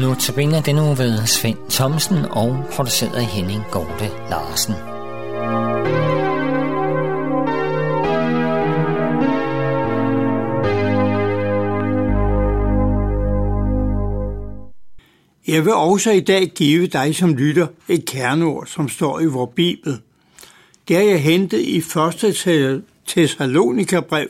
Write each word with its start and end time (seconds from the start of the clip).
Nu 0.00 0.14
tilbinder 0.14 0.60
den 0.60 0.78
uge 0.78 0.98
ved 0.98 1.26
Svend 1.26 1.58
Thomsen 1.70 2.16
og 2.30 2.64
produceret 2.72 3.14
af 3.14 3.24
Henning 3.24 3.62
Gorte 3.70 4.08
Larsen. 4.30 4.74
Jeg 15.46 15.64
vil 15.64 15.72
også 15.72 16.10
i 16.10 16.20
dag 16.20 16.48
give 16.48 16.86
dig 16.86 17.16
som 17.16 17.34
lytter 17.34 17.66
et 17.88 18.04
kerneord, 18.04 18.66
som 18.66 18.88
står 18.88 19.20
i 19.20 19.26
vores 19.26 19.50
Bibel. 19.56 19.98
Det 20.88 20.96
er 20.96 21.02
jeg 21.02 21.22
hentet 21.22 21.60
i 21.60 21.76
1. 21.76 22.82
Thessalonikerbrev, 23.06 24.28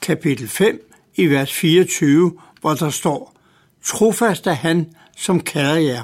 kapitel 0.00 0.48
5, 0.48 0.90
i 1.16 1.26
vers 1.26 1.52
24, 1.52 2.32
hvor 2.60 2.74
der 2.74 2.90
står, 2.90 3.34
Trofast 3.84 4.46
er 4.46 4.52
han, 4.52 4.86
som 5.16 5.40
kalder 5.40 5.76
jer. 5.76 6.02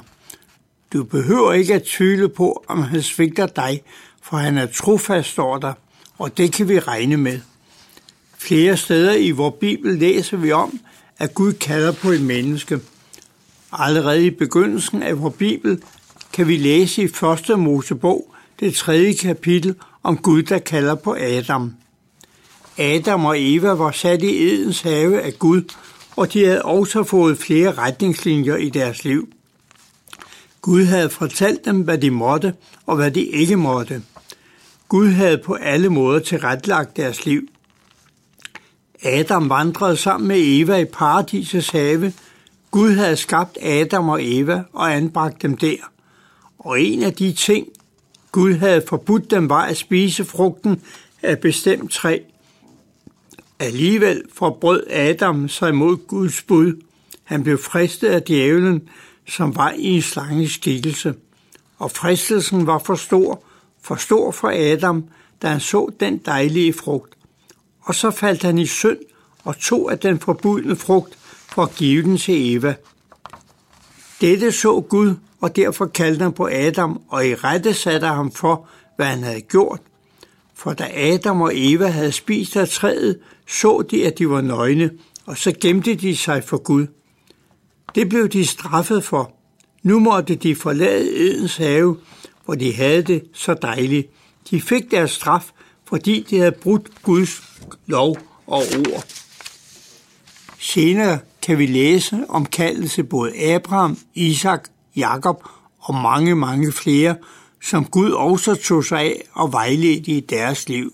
Du 0.93 1.05
behøver 1.05 1.53
ikke 1.53 1.75
at 1.75 1.83
tvivle 1.83 2.29
på, 2.29 2.65
om 2.69 2.83
han 2.83 3.03
svigter 3.03 3.47
dig, 3.47 3.83
for 4.23 4.37
han 4.37 4.59
er 4.59 4.67
trofast, 4.67 5.31
står 5.31 5.59
der, 5.59 5.73
og 6.19 6.39
det 6.39 6.53
kan 6.53 6.69
vi 6.69 6.79
regne 6.79 7.17
med. 7.17 7.41
Flere 8.39 8.77
steder 8.77 9.15
i 9.15 9.31
vores 9.31 9.55
Bibel 9.61 9.99
læser 9.99 10.37
vi 10.37 10.53
om, 10.53 10.81
at 11.19 11.35
Gud 11.35 11.53
kalder 11.53 11.93
på 11.93 12.11
et 12.11 12.23
menneske. 12.23 12.81
Allerede 13.73 14.27
i 14.27 14.31
begyndelsen 14.31 15.03
af 15.03 15.21
vores 15.21 15.35
Bibel 15.35 15.83
kan 16.33 16.49
vi 16.49 16.57
læse 16.57 17.03
i 17.03 17.05
1. 17.51 17.59
Mosebog, 17.59 18.35
det 18.61 18.75
tredje 18.75 19.13
kapitel, 19.13 19.75
om 20.03 20.17
Gud, 20.17 20.43
der 20.43 20.59
kalder 20.59 20.95
på 20.95 21.17
Adam. 21.21 21.75
Adam 22.79 23.25
og 23.25 23.35
Eva 23.39 23.69
var 23.69 23.91
sat 23.91 24.23
i 24.23 24.53
Edens 24.53 24.81
have 24.81 25.23
af 25.23 25.39
Gud, 25.39 25.63
og 26.19 26.33
de 26.33 26.45
havde 26.45 26.63
også 26.63 27.05
fået 27.05 27.39
flere 27.39 27.73
retningslinjer 27.73 28.57
i 28.57 28.69
deres 28.69 29.05
liv. 29.05 29.29
Gud 30.61 30.85
havde 30.85 31.11
fortalt 31.11 31.65
dem, 31.65 31.81
hvad 31.81 31.99
de 31.99 32.11
måtte 32.11 32.55
og 32.87 32.97
hvad 32.97 33.11
de 33.11 33.23
ikke 33.23 33.57
måtte. 33.57 34.03
Gud 34.89 35.09
havde 35.09 35.39
på 35.39 35.55
alle 35.55 35.89
måder 35.89 36.19
tilrettelagt 36.19 36.97
deres 36.97 37.27
liv. 37.27 37.49
Adam 39.03 39.51
vandrede 39.51 39.97
sammen 39.97 40.29
med 40.29 40.37
Eva 40.41 40.77
i 40.77 40.85
paradisets 40.85 41.71
have. 41.71 42.13
Gud 42.71 42.93
havde 42.93 43.17
skabt 43.17 43.59
Adam 43.63 44.09
og 44.09 44.19
Eva 44.23 44.63
og 44.73 44.95
anbragt 44.95 45.43
dem 45.43 45.57
der. 45.57 45.77
Og 46.59 46.81
en 46.81 47.03
af 47.03 47.13
de 47.15 47.33
ting, 47.33 47.67
Gud 48.33 48.55
havde 48.55 48.85
forbudt 48.89 49.31
dem, 49.31 49.49
var 49.49 49.65
at 49.65 49.77
spise 49.77 50.25
frugten 50.25 50.83
af 51.23 51.39
bestemt 51.39 51.93
træ. 51.93 52.19
Alligevel 53.61 54.23
forbrød 54.35 54.87
Adam 54.91 55.49
sig 55.49 55.75
mod 55.75 55.97
Guds 55.97 56.43
bud. 56.43 56.83
Han 57.25 57.43
blev 57.43 57.59
fristet 57.59 58.09
af 58.09 58.23
djævlen, 58.23 58.89
som 59.29 59.57
var 59.57 59.71
i 59.71 59.85
en 59.85 60.03
slange 60.03 60.49
skikkelse. 60.49 61.15
Og 61.79 61.91
fristelsen 61.91 62.67
var 62.67 62.79
for 62.79 62.95
stor, 62.95 63.43
for 63.83 63.95
stor 63.95 64.31
for 64.31 64.73
Adam, 64.73 65.05
da 65.43 65.49
han 65.49 65.61
så 65.61 65.91
den 66.01 66.19
dejlige 66.19 66.73
frugt. 66.73 67.15
Og 67.81 67.95
så 67.95 68.11
faldt 68.11 68.43
han 68.43 68.59
i 68.59 68.67
synd 68.67 68.99
og 69.45 69.59
tog 69.59 69.93
af 69.93 69.99
den 69.99 70.21
forbudne 70.21 70.77
frugt 70.77 71.19
for 71.49 71.63
at 71.63 71.75
give 71.75 72.03
den 72.03 72.19
til 72.19 72.57
Eva. 72.57 72.75
Dette 74.21 74.53
så 74.53 74.81
Gud, 74.81 75.15
og 75.41 75.57
derfor 75.57 75.87
kaldte 75.87 76.23
han 76.23 76.33
på 76.33 76.49
Adam 76.53 77.01
og 77.09 77.27
i 77.27 77.35
rette 77.35 77.75
satte 77.75 78.07
ham 78.07 78.33
for, 78.33 78.69
hvad 78.97 79.07
han 79.07 79.23
havde 79.23 79.41
gjort. 79.41 79.81
For 80.55 80.73
da 80.73 80.91
Adam 80.95 81.41
og 81.41 81.53
Eva 81.55 81.87
havde 81.87 82.13
spist 82.13 82.57
af 82.57 82.69
træet, 82.69 83.19
så 83.49 83.83
de, 83.91 84.07
at 84.07 84.19
de 84.19 84.31
var 84.31 84.41
nøgne, 84.41 84.91
og 85.27 85.39
så 85.39 85.53
gemte 85.61 85.95
de 85.95 86.17
sig 86.17 86.45
for 86.45 86.57
Gud. 86.57 86.87
Det 87.95 88.09
blev 88.09 88.29
de 88.29 88.47
straffet 88.47 89.05
for. 89.05 89.33
Nu 89.83 89.99
måtte 89.99 90.35
de 90.35 90.57
forlade 90.57 91.17
Edens 91.17 91.57
have, 91.57 91.97
hvor 92.45 92.55
de 92.55 92.75
havde 92.75 93.03
det 93.03 93.23
så 93.33 93.55
dejligt. 93.55 94.11
De 94.51 94.61
fik 94.61 94.91
deres 94.91 95.11
straf, 95.11 95.51
fordi 95.85 96.27
de 96.31 96.39
havde 96.39 96.53
brudt 96.53 97.03
Guds 97.03 97.43
lov 97.87 98.17
og 98.47 98.63
ord. 98.79 99.05
Senere 100.59 101.19
kan 101.43 101.59
vi 101.59 101.67
læse 101.67 102.25
om 102.29 102.47
kaldelse 102.47 103.05
både 103.05 103.37
Abraham, 103.55 103.99
Isak, 104.15 104.69
Jakob 104.97 105.43
og 105.79 105.95
mange, 105.95 106.37
mange 106.37 106.73
flere, 106.73 107.17
som 107.63 107.85
Gud 107.85 108.11
også 108.11 108.55
tog 108.55 108.85
sig 108.85 109.01
af 109.01 109.23
og 109.33 109.53
vejledte 109.53 110.11
i 110.11 110.21
deres 110.21 110.69
liv. 110.69 110.93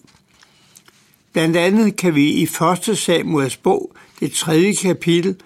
Blandt 1.34 1.56
andet 1.56 1.96
kan 1.96 2.14
vi 2.14 2.30
i 2.30 2.42
1. 2.88 2.98
Samuels 2.98 3.56
bog, 3.56 3.92
det 4.20 4.32
tredje 4.32 4.74
kapitel, 4.74 5.36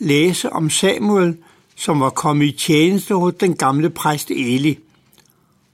læse 0.00 0.52
om 0.52 0.70
Samuel, 0.70 1.36
som 1.76 2.00
var 2.00 2.10
kommet 2.10 2.46
i 2.46 2.52
tjeneste 2.52 3.14
hos 3.14 3.34
den 3.40 3.56
gamle 3.56 3.90
præst 3.90 4.30
Eli. 4.30 4.78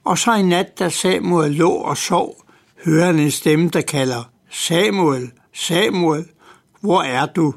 Og 0.03 0.17
så 0.17 0.33
en 0.33 0.49
nat, 0.49 0.79
da 0.79 0.89
Samuel 0.89 1.51
lå 1.51 1.69
og 1.69 1.97
sov, 1.97 2.43
hører 2.85 3.05
han 3.05 3.19
en 3.19 3.31
stemme, 3.31 3.69
der 3.69 3.81
kalder, 3.81 4.23
Samuel, 4.49 5.31
Samuel, 5.53 6.25
hvor 6.81 7.01
er 7.01 7.25
du? 7.25 7.53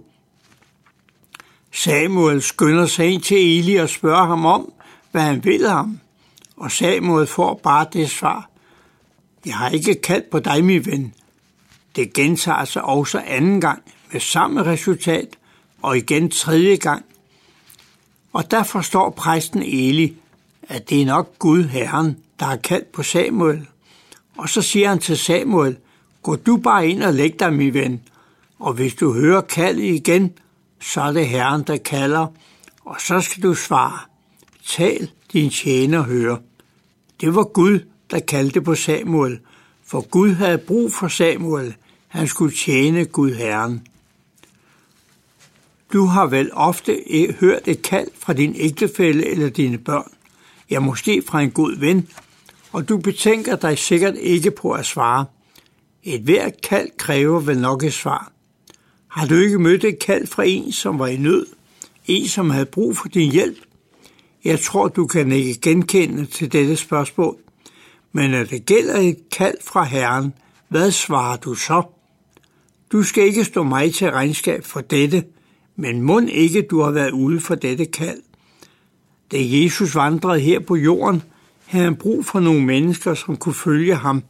Samuel 1.72 2.42
skynder 2.42 2.86
sig 2.86 3.06
ind 3.06 3.22
til 3.22 3.58
Eli 3.58 3.76
og 3.76 3.88
spørger 3.88 4.26
ham 4.26 4.46
om, 4.46 4.72
hvad 5.10 5.22
han 5.22 5.44
vil 5.44 5.68
ham. 5.68 6.00
Og 6.56 6.70
Samuel 6.70 7.26
får 7.26 7.60
bare 7.62 7.86
det 7.92 8.10
svar. 8.10 8.50
Jeg 9.46 9.54
har 9.54 9.68
ikke 9.68 9.94
kaldt 9.94 10.30
på 10.30 10.38
dig, 10.38 10.64
min 10.64 10.86
ven. 10.86 11.14
Det 11.96 12.12
gentager 12.12 12.64
sig 12.64 12.82
også 12.82 13.22
anden 13.26 13.60
gang 13.60 13.82
med 14.12 14.20
samme 14.20 14.62
resultat, 14.62 15.28
og 15.82 15.96
igen 15.96 16.30
tredje 16.30 16.76
gang. 16.76 17.04
Og 18.32 18.50
der 18.50 18.62
forstår 18.62 19.10
præsten 19.10 19.62
Eli, 19.62 20.16
at 20.62 20.90
det 20.90 21.02
er 21.02 21.06
nok 21.06 21.38
Gud 21.38 21.64
Herren, 21.64 22.16
der 22.40 22.46
har 22.46 22.56
kaldt 22.56 22.92
på 22.92 23.02
Samuel. 23.02 23.66
Og 24.36 24.48
så 24.48 24.62
siger 24.62 24.88
han 24.88 24.98
til 24.98 25.18
Samuel, 25.18 25.76
gå 26.22 26.36
du 26.36 26.56
bare 26.56 26.88
ind 26.88 27.02
og 27.02 27.14
læg 27.14 27.40
dig, 27.40 27.52
min 27.52 27.74
ven, 27.74 28.00
og 28.58 28.72
hvis 28.72 28.94
du 28.94 29.12
hører 29.12 29.40
kaldet 29.40 29.84
igen, 29.84 30.32
så 30.80 31.00
er 31.00 31.12
det 31.12 31.28
Herren, 31.28 31.62
der 31.62 31.76
kalder, 31.76 32.26
og 32.84 32.96
så 33.00 33.20
skal 33.20 33.42
du 33.42 33.54
svare, 33.54 33.98
tal, 34.66 35.10
din 35.32 35.50
tjener 35.50 36.02
hører. 36.02 36.36
Det 37.20 37.34
var 37.34 37.44
Gud, 37.44 37.78
der 38.10 38.20
kaldte 38.20 38.62
på 38.62 38.74
Samuel, 38.74 39.38
for 39.90 40.00
Gud 40.00 40.32
havde 40.32 40.58
brug 40.58 40.92
for 40.92 41.08
Samuel. 41.08 41.74
Han 42.08 42.28
skulle 42.28 42.56
tjene 42.56 43.04
Gud 43.04 43.34
Herren. 43.34 43.86
Du 45.92 46.04
har 46.04 46.26
vel 46.26 46.50
ofte 46.52 47.12
eh, 47.12 47.34
hørt 47.34 47.68
et 47.68 47.82
kald 47.82 48.08
fra 48.18 48.32
din 48.32 48.54
ægtefælle 48.58 49.26
eller 49.26 49.48
dine 49.48 49.78
børn, 49.78 50.12
ja 50.70 50.80
måske 50.80 51.22
fra 51.26 51.40
en 51.40 51.50
god 51.50 51.78
ven, 51.78 52.08
og 52.72 52.88
du 52.88 52.98
betænker 52.98 53.56
dig 53.56 53.78
sikkert 53.78 54.14
ikke 54.16 54.50
på 54.50 54.72
at 54.72 54.86
svare. 54.86 55.24
Et 56.04 56.20
hvert 56.20 56.62
kald 56.62 56.88
kræver 56.98 57.40
vel 57.40 57.58
nok 57.58 57.84
et 57.84 57.92
svar. 57.92 58.32
Har 59.08 59.26
du 59.26 59.34
ikke 59.34 59.58
mødt 59.58 59.84
et 59.84 59.98
kald 59.98 60.26
fra 60.26 60.44
en, 60.46 60.72
som 60.72 60.98
var 60.98 61.06
i 61.06 61.16
nød? 61.16 61.46
En, 62.06 62.28
som 62.28 62.50
havde 62.50 62.66
brug 62.66 62.96
for 62.96 63.08
din 63.08 63.32
hjælp? 63.32 63.58
Jeg 64.44 64.60
tror, 64.60 64.88
du 64.88 65.06
kan 65.06 65.32
ikke 65.32 65.60
genkende 65.60 66.26
til 66.26 66.52
dette 66.52 66.76
spørgsmål. 66.76 67.36
Men 68.12 68.30
når 68.30 68.44
det 68.44 68.66
gælder 68.66 68.96
et 68.96 69.18
kald 69.32 69.56
fra 69.64 69.84
Herren, 69.84 70.34
hvad 70.68 70.90
svarer 70.90 71.36
du 71.36 71.54
så? 71.54 71.82
Du 72.92 73.02
skal 73.02 73.24
ikke 73.24 73.44
stå 73.44 73.62
mig 73.62 73.94
til 73.94 74.10
regnskab 74.10 74.64
for 74.64 74.80
dette, 74.80 75.24
men 75.76 76.02
mund 76.02 76.30
ikke 76.30 76.62
du 76.62 76.80
har 76.80 76.90
været 76.90 77.10
ude 77.10 77.40
for 77.40 77.54
dette 77.54 77.86
kald. 77.86 78.22
Da 79.32 79.36
Jesus 79.38 79.94
vandrede 79.94 80.40
her 80.40 80.60
på 80.60 80.76
jorden, 80.76 81.22
havde 81.66 81.84
han 81.84 81.96
brug 81.96 82.26
for 82.26 82.40
nogle 82.40 82.64
mennesker, 82.64 83.14
som 83.14 83.36
kunne 83.36 83.54
følge 83.54 83.94
ham. 83.94 84.22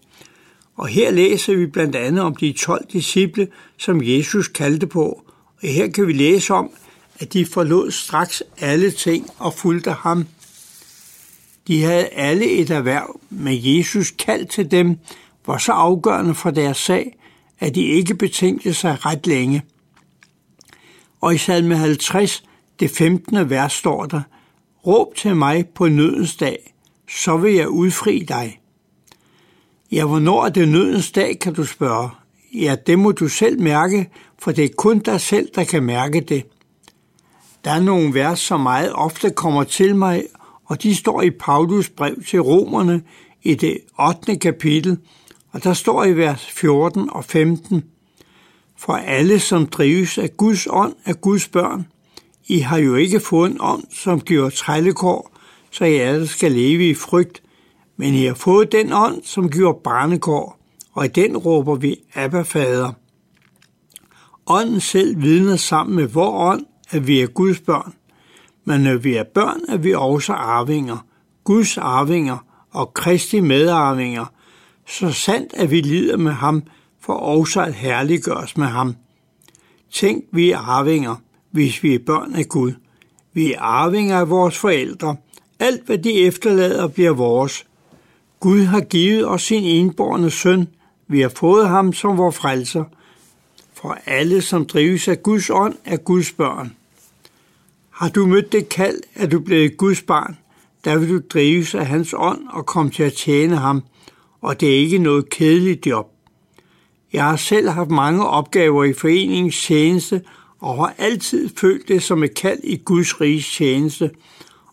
Og 0.77 0.89
her 0.89 1.11
læser 1.11 1.57
vi 1.57 1.67
blandt 1.67 1.97
andet 1.97 2.25
om 2.25 2.37
de 2.37 2.53
12 2.53 2.85
disciple, 2.93 3.49
som 3.77 4.01
Jesus 4.03 4.49
kaldte 4.49 4.87
på. 4.87 5.23
Og 5.63 5.69
her 5.69 5.89
kan 5.89 6.07
vi 6.07 6.13
læse 6.13 6.55
om, 6.55 6.71
at 7.19 7.33
de 7.33 7.47
forlod 7.47 7.91
straks 7.91 8.43
alle 8.59 8.91
ting 8.91 9.31
og 9.39 9.55
fulgte 9.55 9.91
ham. 9.91 10.27
De 11.69 11.83
havde 11.83 12.07
alle 12.07 12.51
et 12.51 12.71
erhverv, 12.71 13.21
men 13.31 13.59
Jesus 13.63 14.11
kald 14.11 14.47
til 14.47 14.71
dem 14.71 14.99
var 15.47 15.59
så 15.59 15.73
afgørende 15.73 16.35
for 16.35 16.51
deres 16.51 16.77
sag, 16.77 17.17
at 17.59 17.75
de 17.75 17.83
ikke 17.83 18.15
betænkte 18.15 18.75
sig 18.75 19.07
ret 19.07 19.27
længe. 19.27 19.63
Og 21.21 21.35
i 21.35 21.39
salme 21.39 21.77
50, 21.77 22.43
det 22.81 22.91
15. 22.91 23.51
vers 23.51 23.73
står 23.73 24.07
der, 24.07 24.23
Råb 24.87 25.15
til 25.15 25.37
mig 25.37 25.69
på 25.69 25.89
nødens 25.89 26.37
dag, 26.37 26.75
så 27.09 27.37
vil 27.37 27.55
jeg 27.55 27.69
udfri 27.69 28.25
dig. 28.29 28.61
Ja, 29.93 30.05
hvornår 30.05 30.45
er 30.45 30.49
det 30.49 30.69
nødens 30.69 31.13
dag, 31.13 31.39
kan 31.39 31.55
du 31.55 31.65
spørge. 31.65 32.11
Ja, 32.55 32.77
det 32.87 32.99
må 32.99 33.13
du 33.13 33.29
selv 33.29 33.61
mærke, 33.61 34.11
for 34.39 34.53
det 34.53 34.65
er 34.65 34.69
kun 34.77 34.99
dig 34.99 35.21
selv, 35.21 35.49
der 35.55 35.65
kan 35.65 35.83
mærke 35.83 36.21
det. 36.21 36.45
Der 37.65 37.71
er 37.71 37.81
nogle 37.81 38.15
vers, 38.15 38.41
som 38.41 38.61
meget 38.61 38.93
ofte 38.93 39.31
kommer 39.31 39.65
til 39.65 39.97
mig, 39.97 40.25
og 40.71 40.83
de 40.83 40.97
står 40.97 41.23
i 41.23 41.31
Paulus 41.31 41.89
brev 41.89 42.23
til 42.29 42.41
romerne 42.41 43.03
i 43.43 43.55
det 43.55 43.79
8. 43.99 44.37
kapitel, 44.37 44.99
og 45.53 45.65
der 45.65 45.73
står 45.73 46.05
i 46.05 46.17
vers 46.17 46.47
14 46.47 47.11
og 47.11 47.25
15, 47.25 47.85
For 48.77 48.93
alle, 48.93 49.41
som 49.41 49.67
drives 49.67 50.19
af 50.19 50.37
Guds 50.37 50.67
ånd, 50.71 50.95
er 51.05 51.13
Guds 51.13 51.49
børn. 51.49 51.87
I 52.49 52.59
har 52.59 52.79
jo 52.79 52.95
ikke 52.95 53.21
fået 53.21 53.51
en 53.51 53.57
ånd, 53.61 53.85
som 53.91 54.21
giver 54.21 54.51
trællekår, 54.51 55.37
så 55.71 55.85
I 55.85 55.95
alle 55.95 56.27
skal 56.27 56.53
leve 56.53 56.89
i 56.89 56.95
frygt, 56.95 57.43
men 57.97 58.15
I 58.15 58.25
har 58.25 58.35
fået 58.35 58.73
den 58.73 58.93
ånd, 58.93 59.23
som 59.25 59.51
giver 59.51 59.73
barnekår, 59.73 60.61
og 60.93 61.05
i 61.05 61.09
den 61.09 61.37
råber 61.37 61.75
vi 61.75 61.97
Abba 62.15 62.43
Fader. 62.43 62.93
Ånden 64.47 64.81
selv 64.81 65.23
vidner 65.23 65.57
sammen 65.57 65.97
med 65.97 66.07
vor 66.07 66.51
ånd, 66.51 66.67
at 66.91 67.07
vi 67.07 67.21
er 67.21 67.27
Guds 67.27 67.61
børn. 67.61 67.95
Men 68.65 68.81
når 68.81 68.97
vi 68.97 69.15
er 69.15 69.23
børn, 69.23 69.61
er 69.69 69.77
vi 69.77 69.95
også 69.95 70.33
arvinger, 70.33 71.07
Guds 71.45 71.79
arvinger 71.79 72.45
og 72.71 72.95
Kristi 72.95 73.41
medarvinger, 73.41 74.27
så 74.87 75.13
sandt 75.13 75.55
at 75.55 75.71
vi 75.71 75.81
lider 75.81 76.17
med 76.17 76.33
ham, 76.33 76.63
for 77.01 77.15
også 77.15 77.63
at 77.63 77.75
herliggøres 77.75 78.57
med 78.57 78.67
ham. 78.67 78.97
Tænk, 79.93 80.25
vi 80.33 80.51
er 80.51 80.59
arvinger, 80.59 81.17
hvis 81.51 81.83
vi 81.83 81.95
er 81.95 81.99
børn 82.07 82.35
af 82.35 82.49
Gud. 82.49 82.73
Vi 83.33 83.53
er 83.53 83.61
arvinger 83.61 84.19
af 84.19 84.31
vores 84.31 84.59
forældre. 84.59 85.17
Alt, 85.59 85.87
hvad 85.87 85.99
de 85.99 86.13
efterlader, 86.13 86.89
bliver 86.89 87.13
vores. 87.13 87.67
Gud 88.41 88.65
har 88.65 88.81
givet 88.81 89.29
os 89.29 89.43
sin 89.43 89.65
enborne 89.65 90.31
søn. 90.31 90.69
Vi 91.09 91.21
har 91.21 91.29
fået 91.29 91.69
ham 91.69 91.93
som 91.93 92.19
vor 92.19 92.31
frelser. 92.31 92.85
For 93.75 93.99
alle, 94.07 94.43
som 94.43 94.67
drives 94.67 95.09
af 95.09 95.23
Guds 95.23 95.51
ånd, 95.51 95.75
er 95.85 95.97
Guds 95.97 96.33
børn. 96.33 96.77
Har 98.01 98.09
du 98.09 98.27
mødt 98.27 98.53
det 98.53 98.69
kald, 98.69 99.01
at 99.15 99.33
du 99.33 99.41
blevet 99.41 99.77
Guds 99.77 100.03
barn, 100.03 100.39
der 100.85 100.99
vil 100.99 101.09
du 101.09 101.21
drives 101.33 101.75
af 101.75 101.87
hans 101.87 102.15
ånd 102.17 102.41
og 102.51 102.67
komme 102.67 102.91
til 102.91 103.03
at 103.03 103.13
tjene 103.13 103.57
ham, 103.57 103.83
og 104.41 104.61
det 104.61 104.69
er 104.69 104.79
ikke 104.79 104.99
noget 104.99 105.31
kedeligt 105.31 105.87
job. 105.87 106.07
Jeg 107.13 107.25
har 107.25 107.37
selv 107.37 107.69
haft 107.69 107.91
mange 107.91 108.27
opgaver 108.27 108.85
i 108.85 108.93
foreningens 108.93 109.63
tjeneste, 109.63 110.23
og 110.61 110.77
har 110.77 110.95
altid 110.99 111.51
følt 111.57 111.89
det 111.89 112.03
som 112.03 112.25
et 112.25 112.35
kald 112.35 112.59
i 112.65 112.77
Guds 112.77 113.21
riges 113.21 113.51
tjeneste, 113.51 114.11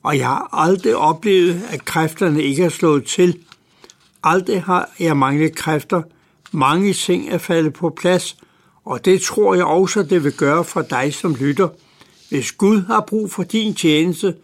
og 0.03 0.18
jeg 0.18 0.27
har 0.27 0.50
aldrig 0.53 0.95
oplevet, 0.95 1.62
at 1.69 1.85
kræfterne 1.85 2.44
ikke 2.44 2.63
er 2.63 2.69
slået 2.69 3.06
til. 3.06 3.38
Aldrig 4.23 4.63
har 4.63 4.89
jeg 5.00 5.18
manglet 5.18 5.56
kræfter. 5.56 6.01
Mange 6.51 6.94
ting 6.94 7.30
er 7.30 7.38
faldet 7.38 7.73
på 7.73 7.89
plads, 7.89 8.38
og 8.85 9.06
det 9.06 9.21
tror 9.21 9.56
jeg 9.56 9.65
også, 9.65 10.03
det 10.03 10.23
vil 10.23 10.33
gøre 10.33 10.63
for 10.63 10.81
dig 10.81 11.13
som 11.13 11.35
lytter. 11.35 11.68
Hvis 12.29 12.51
Gud 12.51 12.81
har 12.81 13.03
brug 13.07 13.31
for 13.31 13.44
din 13.44 13.74
tjeneste, 13.74 14.35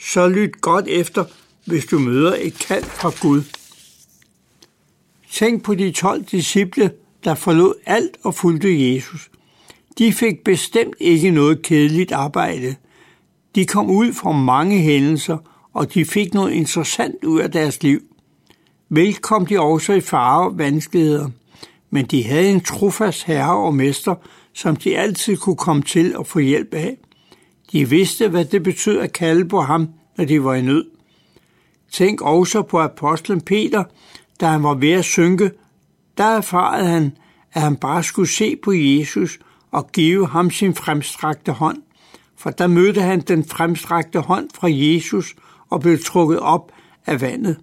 så 0.00 0.28
lyt 0.28 0.60
godt 0.60 0.88
efter, 0.88 1.24
hvis 1.66 1.84
du 1.84 1.98
møder 1.98 2.36
et 2.40 2.58
kald 2.58 2.84
fra 2.84 3.12
Gud. 3.20 3.42
Tænk 5.32 5.62
på 5.62 5.74
de 5.74 5.92
12 5.92 6.24
disciple, 6.24 6.90
der 7.24 7.34
forlod 7.34 7.74
alt 7.86 8.16
og 8.22 8.34
fulgte 8.34 8.94
Jesus. 8.94 9.30
De 9.98 10.12
fik 10.12 10.44
bestemt 10.44 10.94
ikke 11.00 11.30
noget 11.30 11.62
kedeligt 11.62 12.12
arbejde. 12.12 12.76
De 13.54 13.66
kom 13.66 13.90
ud 13.90 14.12
fra 14.12 14.32
mange 14.32 14.78
hændelser, 14.78 15.38
og 15.72 15.94
de 15.94 16.04
fik 16.04 16.34
noget 16.34 16.52
interessant 16.52 17.24
ud 17.24 17.40
af 17.40 17.50
deres 17.50 17.82
liv. 17.82 18.02
Vel 18.88 19.14
kom 19.14 19.46
de 19.46 19.60
også 19.60 19.92
i 19.92 20.00
fare 20.00 20.50
og 20.50 20.58
vanskeligheder, 20.58 21.28
men 21.90 22.06
de 22.06 22.24
havde 22.24 22.50
en 22.50 22.60
trofast 22.60 23.24
herre 23.24 23.56
og 23.56 23.74
mester, 23.74 24.14
som 24.52 24.76
de 24.76 24.98
altid 24.98 25.36
kunne 25.36 25.56
komme 25.56 25.82
til 25.82 26.14
at 26.18 26.26
få 26.26 26.38
hjælp 26.38 26.74
af. 26.74 26.96
De 27.72 27.88
vidste, 27.88 28.28
hvad 28.28 28.44
det 28.44 28.62
betød 28.62 28.98
at 28.98 29.12
kalde 29.12 29.48
på 29.48 29.60
ham, 29.60 29.88
når 30.16 30.24
de 30.24 30.44
var 30.44 30.54
i 30.54 30.62
nød. 30.62 30.84
Tænk 31.92 32.20
også 32.20 32.62
på 32.62 32.80
apostlen 32.80 33.40
Peter, 33.40 33.84
da 34.40 34.46
han 34.46 34.62
var 34.62 34.74
ved 34.74 34.92
at 34.92 35.04
synke. 35.04 35.50
Der 36.18 36.24
erfarede 36.24 36.88
han, 36.88 37.16
at 37.52 37.62
han 37.62 37.76
bare 37.76 38.02
skulle 38.02 38.28
se 38.28 38.56
på 38.56 38.72
Jesus 38.72 39.38
og 39.70 39.92
give 39.92 40.28
ham 40.28 40.50
sin 40.50 40.74
fremstrakte 40.74 41.52
hånd. 41.52 41.82
For 42.36 42.50
der 42.50 42.66
mødte 42.66 43.00
han 43.00 43.20
den 43.20 43.44
fremstrakte 43.44 44.20
hånd 44.20 44.48
fra 44.54 44.68
Jesus 44.70 45.34
og 45.70 45.80
blev 45.80 45.98
trukket 45.98 46.38
op 46.38 46.72
af 47.06 47.20
vandet. 47.20 47.56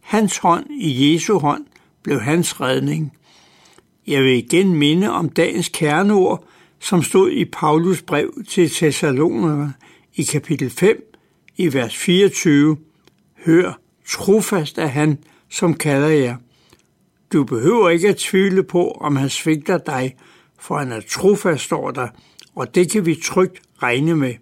Hans 0.00 0.38
hånd 0.38 0.66
i 0.70 1.12
Jesu 1.12 1.38
hånd 1.38 1.64
blev 2.02 2.20
hans 2.20 2.60
redning. 2.60 3.12
Jeg 4.06 4.22
vil 4.22 4.36
igen 4.36 4.76
minde 4.76 5.10
om 5.10 5.28
dagens 5.28 5.68
kerneord, 5.68 6.44
som 6.84 7.02
stod 7.02 7.30
i 7.30 7.44
Paulus 7.44 8.02
brev 8.02 8.32
til 8.48 8.70
Thessalonerne 8.70 9.74
i 10.14 10.22
kapitel 10.22 10.70
5 10.70 10.96
i 11.56 11.74
vers 11.74 11.96
24. 11.96 12.76
Hør, 13.44 13.80
trofast 14.08 14.78
er 14.78 14.86
han, 14.86 15.18
som 15.50 15.74
kalder 15.74 16.08
jer. 16.08 16.36
Du 17.32 17.44
behøver 17.44 17.88
ikke 17.88 18.08
at 18.08 18.16
tvivle 18.16 18.62
på, 18.62 18.90
om 18.90 19.16
han 19.16 19.28
svigter 19.28 19.78
dig, 19.78 20.16
for 20.58 20.78
han 20.78 20.92
er 20.92 21.00
trofast, 21.00 21.64
står 21.64 21.90
der, 21.90 22.08
og 22.54 22.74
det 22.74 22.90
kan 22.90 23.06
vi 23.06 23.14
trygt 23.14 23.62
regne 23.82 24.16
med. 24.16 24.34